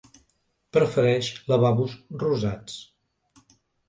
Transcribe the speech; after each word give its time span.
Prefereix 0.77 1.29
lavabos 1.51 1.93
rosats. 2.23 2.79